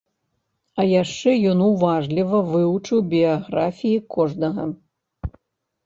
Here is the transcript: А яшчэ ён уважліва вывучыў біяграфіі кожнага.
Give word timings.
А 0.79 0.85
яшчэ 1.01 1.29
ён 1.51 1.59
уважліва 1.67 2.41
вывучыў 2.55 3.05
біяграфіі 3.15 4.05
кожнага. 4.17 4.63